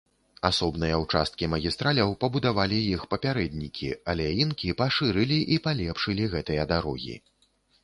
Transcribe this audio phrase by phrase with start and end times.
[0.47, 7.15] Асобныя ўчасткі магістраляў пабудавалі іх папярэднікі, але інкі пашырылі і палепшылі гэтыя дарогі.